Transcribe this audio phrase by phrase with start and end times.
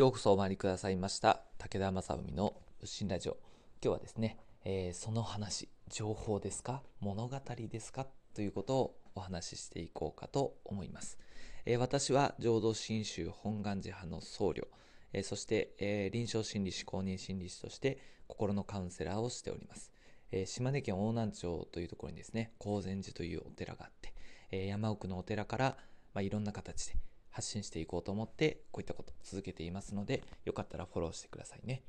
[0.00, 3.36] ようこそお参りくださいました武田正海の仏心ラジオ。
[3.84, 6.82] 今日はですね、えー、その話情報ですか？
[7.00, 8.06] 物語ですか？
[8.32, 11.18] ということをお話ししていこうかと思います、
[11.66, 14.68] えー、私は浄土真宗本願寺派の僧侶、
[15.12, 19.92] えー、そして、え臨床心理師公認心理師として心のカウンセラーをしております、
[20.32, 24.14] え島根県大南町というところにですね高禅寺というお寺があって、
[24.50, 25.76] え山奥のお寺から、
[26.14, 26.94] まあ、いろんな形で
[27.40, 31.82] 発信していこうと思ってこういったこと続けていますのでよかったらフォローしてくださいね。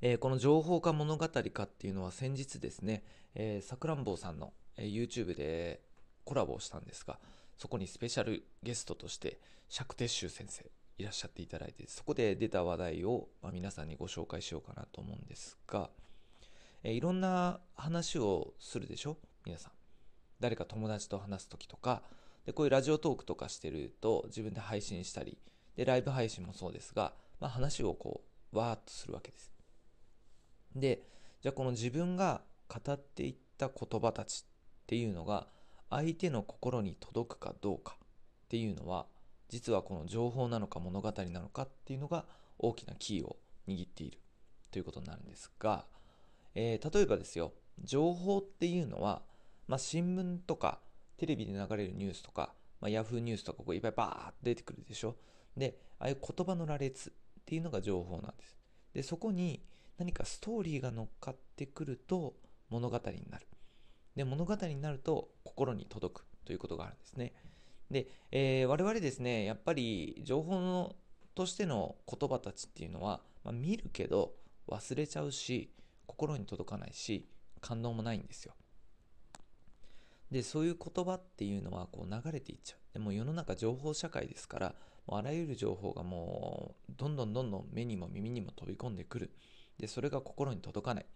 [0.00, 3.04] えー、この情報化物語化っていうのは先日ですね
[3.62, 5.80] さくらんぼうさんの、えー、YouTube で
[6.24, 7.20] コラボをしたんですが
[7.56, 15.90] そこにスペシャルゲストとして釈徹宗先生いらっしゃっていただいてそこで出た話題を、まあ、皆さんにご紹介しようかなと思うんですが、
[16.82, 19.18] えー、いろんな話をするでしょ？
[19.46, 19.72] 皆さん
[20.40, 22.02] 誰か友達と話す時とか
[22.46, 25.38] で、こういうラジオトークとかしてると自分で配信したり、
[25.76, 28.22] で、ライブ配信もそうですが、まあ、話をこ
[28.52, 29.52] う、わーっとするわけです。
[30.74, 31.02] で、
[31.40, 35.46] じゃあこの自分が語っていった言葉たちっていうのが、
[35.90, 39.06] 相手の心に届くかどうかっていうのは、
[39.48, 42.24] 実はこの情報なのか物語なのかっていうのが
[42.58, 43.36] 大きなキーを
[43.68, 44.18] 握っている
[44.70, 45.84] ということになるんですが、
[46.54, 47.52] えー、例えばですよ、
[47.82, 49.22] 情報っていうのは、
[49.68, 50.80] まあ、新聞とか
[51.22, 55.14] テレビで流れるニュースとか、まあ、ヤフーニュースとかこういっぱいバーッと出てくるでしょ？
[55.56, 57.12] で、ああいう言葉の羅列っ
[57.46, 58.56] ていうのが情報なんです。
[58.92, 59.62] で、そこに
[59.98, 62.34] 何かストーリーが乗っかってくると
[62.70, 63.46] 物語になる。
[64.16, 67.34] で、物語になると心に届くということがあるんですね。
[67.88, 70.96] で、えー、我々ですね、やっぱり情報の
[71.36, 74.32] としての言葉たちっていうのは、まあ、見るけど
[74.66, 75.70] 忘れちゃうし、
[76.08, 77.28] 心に届かないし、
[77.60, 78.54] 感動もないんですよ。
[80.32, 82.78] でそういう言葉っていうのはこう流れていっちゃう。
[82.94, 84.74] でも世の中情報社会ですから
[85.06, 89.30] もうあらゆる情報がもうどんどんどんどん目にも耳にも飛び込んでくる。
[89.78, 91.06] でそれが心に届かない。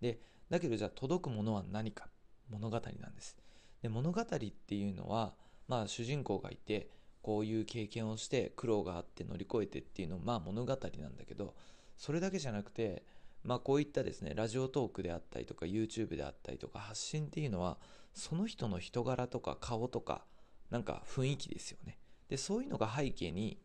[0.00, 0.18] で
[0.50, 2.08] だけどじゃあ届くものは何か？
[2.50, 3.36] 物語なんです。
[3.80, 5.34] で物語っていうのは
[5.68, 6.90] まあ主人公がいて
[7.22, 11.54] こういう経験をして苦労があって乗り越えてっていうのまあ物語なんだけど
[11.96, 13.04] それだけじゃなくて
[13.44, 17.78] まあこういったですねラジオトークであったりとか YouTube であったりとか発信っていうのは
[18.14, 20.24] その人の人柄とか顔とか
[20.70, 21.98] なんか雰囲気ですよね。
[22.28, 23.58] でそういうのが背景に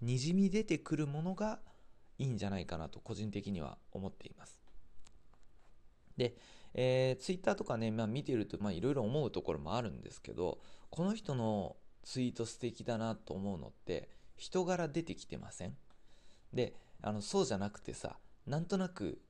[0.00, 1.60] にじみ出てくるものが
[2.18, 4.60] いいんじゃないかなと個人的には思っています。
[6.16, 6.36] で、
[6.74, 10.58] えー、ツイッターとかね、まあ、見てるとまあいろいろ思うところもあるんですけど
[10.88, 15.76] この人のツイート素敵だなと思うのって人柄出てきてません？
[16.52, 18.16] であのそうじゃなくてさ
[18.50, 19.20] なんとなく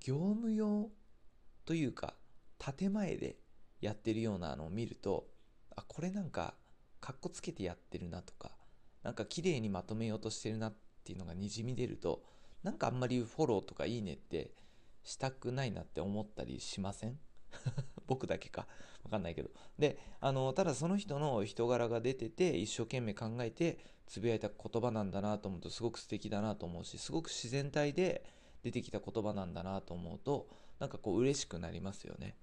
[0.00, 0.90] 業務用
[1.64, 2.14] というか
[2.58, 3.36] 建前で
[3.80, 5.28] やってるようなのを見ると
[5.76, 6.54] あこれなんか
[7.00, 8.50] かっこつけてやってるなとか
[9.04, 10.74] なんか綺麗にまとめようとしてるなっ
[11.04, 12.24] ていうのがにじみ出ると
[12.64, 14.50] なんかあんまりフォローとかいいねって
[15.04, 17.16] したくないなって思ったりしません？
[18.08, 18.66] 僕だけか。
[19.04, 19.50] わかんないけど。
[19.78, 28.24] であのただその人の人柄が出てて一生懸命考えてつぶやいた言葉なんだなと思うとすごく素敵だなと思うしすごく自然体で
[28.64, 30.48] 出てきた言葉なんだなと思うと
[30.80, 32.34] なんかこう嬉しくなりますよね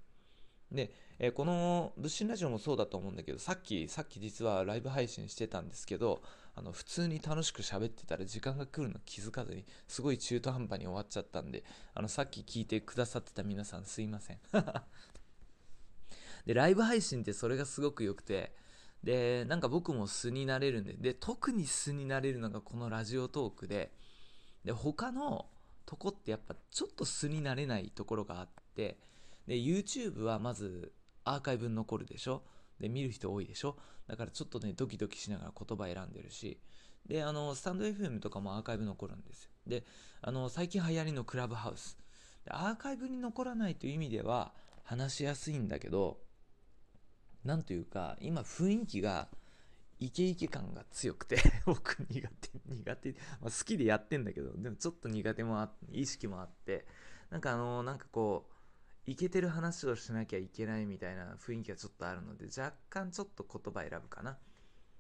[0.71, 6.21] で、えー、この物心ラジオもそうだと思うんだけど、さっき、さっき実はライブ配信してたんですけど、
[6.55, 14.39] あの、普通に楽しく喋ってたら時間が来るの気づかずに、すごい中途半端に終わっちゃったんで、あの、さっき聞いてくださってた皆さんすいません。
[16.45, 18.55] で、ライブ配信ってそれがすごく良くて、
[19.03, 23.91] で、なんか僕も素になれるんで、で、特に素になれるのがこのラジオトークで、
[24.63, 25.47] で、他の
[25.85, 28.97] とこってやっぱちょっと素になれないところがあって、
[29.47, 30.93] で YouTube はまず
[31.23, 32.43] アーカイブに残るでしょ？
[32.79, 33.77] で見る人多いでしょ？
[34.07, 36.59] だからちょっとねドキドキしながら言葉選んでるし。
[37.05, 39.51] であのスタンド FM とかもアーカイブ残るんですよ。
[39.65, 39.83] で
[40.21, 41.97] あの最近流行りのクラブハウス。
[42.45, 44.53] でアーカイブに残らないという意味では
[44.83, 46.19] 話しやすいんだけど
[47.43, 49.29] なんというか今雰囲気が
[50.01, 56.87] イケイケ感が強くて 僕苦手苦手、まあ、好きでやってんだけどでもちょっと苦手もあ意識もあって
[57.29, 64.39] なんかあのなんかこういけてる話をしなきゃいけないみたいな雰囲気がちょっとあるので若干ちょっと言葉選ぶかな。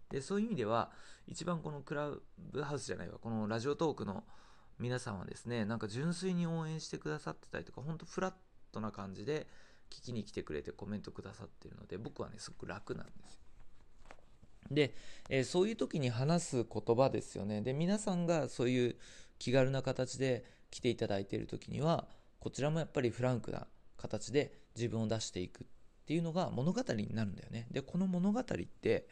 [0.09, 0.91] でそういう意味では
[1.25, 4.25] 一番このクラブハウスじゃないわこのラジオトークの
[4.77, 8.33] 皆さんはですねなんか純粋に応援してくださってたりとかほんとフラッ
[8.71, 9.47] トな感じで
[9.89, 13.41] 聞きに来てくれてコメントくださってるので僕はねすごく楽なんですよ。
[14.73, 14.95] で、
[15.29, 17.61] えー、そういう時に話す言葉ですよね。
[17.61, 18.95] で皆さんがそういう
[19.39, 22.07] 気軽な形で来ていただいている時には
[22.39, 25.67] こちらもやっぱりフランクな形で自分を出していくっ
[26.05, 27.67] ていうのが物語になるんだよね。
[27.71, 29.07] で、この物語って、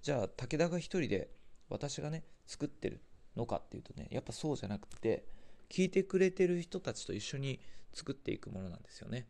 [0.00, 1.30] じゃあ武田が一人で
[1.68, 3.02] 私がね、作ってる
[3.36, 5.24] のかっていうとねやっぱそうじゃなくて
[5.70, 7.60] 聞いてくれてる人たちと一緒に
[7.92, 9.28] 作っていくものなんですよね。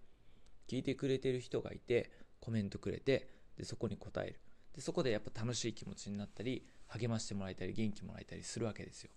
[0.69, 2.11] 聞いてくれてる人がいて
[2.41, 4.41] コメントくれてでそこに答える。
[4.79, 9.11] でそこでやっぱ楽しい気持ちになったり励ましてもらえたり元気もらえたりするわけですよ。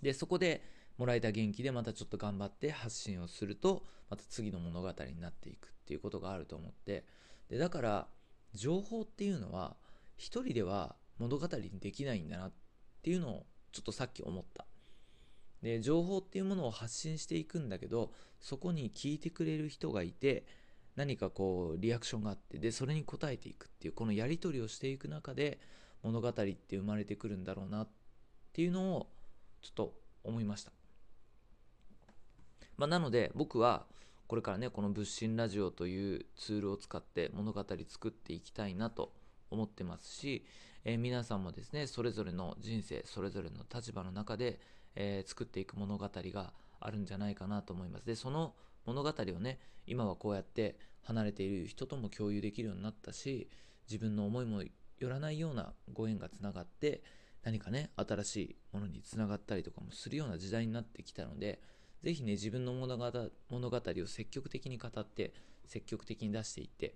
[0.00, 0.62] でそこで
[0.96, 7.04] もらえた元気でまたちょっと頑張って発信をするとまた次の物語になっていくっていうことがあると思って。
[7.50, 8.08] でだから
[8.54, 9.76] 情報っていうのは
[10.16, 12.52] 一人では物語にできないんだなっ
[13.02, 14.64] ていうのをちょっとさっき思った。
[15.60, 18.10] で情報っていうものを発信していくんだけど
[18.40, 20.46] そこに聞いてくれる人がいて
[20.96, 25.60] 何かこうリアクションがあってでそれに応えていくっていうこのやり取りをしていく中で
[26.02, 27.88] 物語って生まれてくるんだろうなっ
[28.52, 29.06] ていうのを
[29.62, 29.94] ちょっと
[30.24, 30.72] 思いました、
[32.76, 33.86] まあ、なので僕は
[34.26, 39.12] これからねこの「物心ラジオ」というツールを使って物語作っていきたいなと
[39.50, 40.44] 思ってますし、
[40.84, 44.58] えー、皆さんもですねそれぞれの人生それぞれの立場の中で、
[44.94, 48.06] えー、作っていく物語があるんじゃないかなと思います。
[48.06, 48.54] でその
[48.86, 53.48] 物語をね今はこうやって離れている人とも共有できるようになったし
[53.88, 57.02] 自分の思いもよらないようなご縁がつながって
[57.44, 61.60] 何かね新しいものにつながったりとかもするような時代になってきたので
[62.02, 63.12] ぜひね自分の物語
[63.50, 65.32] 物語を積極的に語って
[65.66, 66.94] 積極的に出していって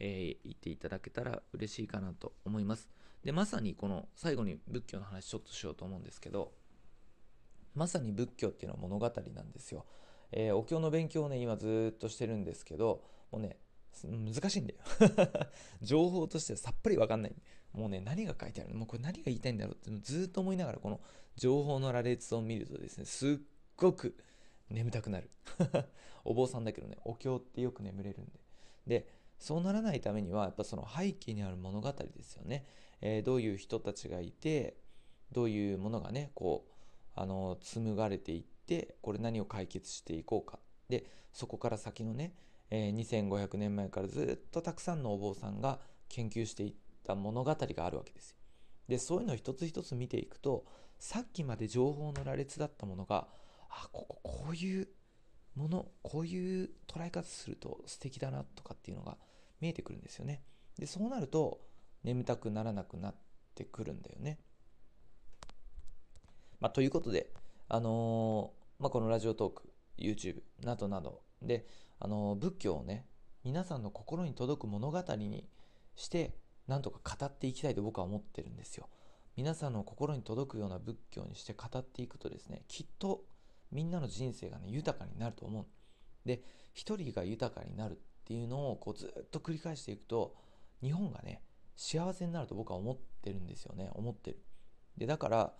[0.00, 2.88] えー、言っていただけたら嬉しいかなと思います。
[3.24, 6.52] で、まさにこの最後に仏教の話ちょっとしようと思うんですけど、
[7.74, 9.86] まさに仏教っていうのは物語なんですよ。
[10.32, 13.58] えー、お経の勉強をね、今ずっとしてるんですけど、もうね、
[14.04, 14.80] 難しいんだよ
[15.82, 17.34] 情報としてさっぱりわかんない。
[17.72, 18.78] もうね、何が書いてあるの？
[18.78, 21.00] もうこれ何が言いたいんだろうってずっと思いながら、この
[21.36, 23.38] 情報の羅列を見るとですね、すっ
[23.76, 24.16] ごく
[24.70, 25.30] 眠たくなる
[26.24, 28.40] お坊さんだけどね、お経ってよく眠れるんで。
[28.86, 32.66] で、そうならないためにはやっぱその背景にある物語ですよね、
[33.00, 34.76] えー、どういう人たちがいて
[35.32, 36.72] どういうものがねこう
[37.14, 38.57] あの紡がれていって
[39.00, 42.34] これ何を解決していこうかでそこから先のね、
[42.70, 46.74] えー、2500年前からずっとたくさんのお坊さんが研究していっ
[47.04, 48.36] た物語があるわけですよ
[48.88, 50.64] でそういうのを一つ一つ見ていくと
[50.98, 53.28] さっきまで情報の羅列だったものが
[53.70, 54.88] あこここういう
[55.54, 59.18] ものこういう捉え方すると素敵だなとかっていうのが
[59.60, 60.42] 見えてくるんですよね。
[60.78, 61.60] で、そうなると
[62.04, 63.14] 眠たくならなくなっ
[63.54, 64.38] てくるんだよね。
[66.60, 67.32] まあ、ということで、
[67.68, 71.66] あの、まあ、このラジオトーク、YouTube などなどで、
[71.98, 73.06] あの、仏教をね、
[73.44, 75.48] 皆さんの心に届く物語に
[75.96, 76.34] して、
[76.66, 78.88] なんとか語っていきたいと僕は思ってるんですよ。
[79.36, 83.24] 皆さんの心に届くような仏教にして語っていくとですね、きっと
[83.72, 85.66] みんなの人生がね、豊かになると思う。
[86.24, 86.42] で、
[86.72, 87.96] 一人が豊かになるっ
[88.28, 90.36] ていうのをこうずっと繰り返していくと
[90.82, 91.42] 日本がね
[91.76, 94.38] 幸せになると僕は思ってるんですよね思ってる
[94.98, 95.52] でだから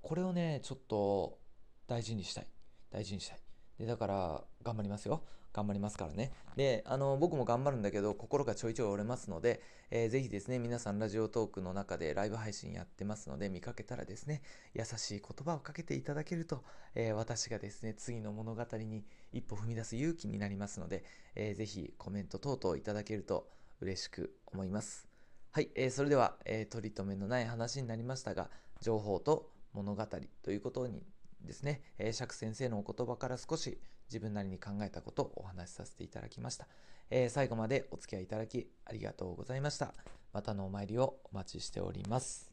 [0.00, 1.38] これをねちょっと
[1.88, 2.46] 大事にしたい。
[2.92, 3.38] 大事にしたい。
[3.80, 5.22] でだから頑張りますよ。
[5.54, 6.32] 頑張りますからね。
[6.56, 14.42] であの僕も頑張るんだけど心がちょいちょい折れますので、えー、ぜひですね皆さんラジオトークの中でライブ配信やってますので見かけたらですね
[14.74, 16.62] 優しい言葉をかけていただけると、
[16.94, 23.48] えー、私がですね次の物語に一歩踏み出す勇気になりますので、えー、ぜひコメント等々いただけると
[23.80, 25.08] 嬉しく思います。
[25.52, 28.50] はい、えー、それでは、えー、取り留めのない話になりましたが、
[28.80, 30.06] 情報と物語
[30.42, 31.02] ということに
[31.44, 33.78] ですね、えー、釈先生のお言葉から少し
[34.08, 36.66] 自分なりに考えたことをお話しさせていただきました。
[37.10, 39.94] えー、最後までお付き合いいただきありがとうございました。
[40.32, 42.47] またのお参りをお待ちしております。